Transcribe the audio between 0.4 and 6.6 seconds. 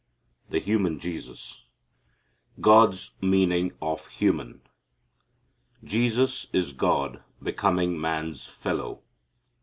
The Human Jesus God's Meaning of "Human." Jesus